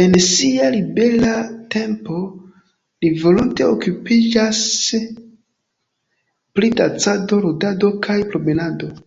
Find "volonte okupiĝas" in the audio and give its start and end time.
3.24-4.62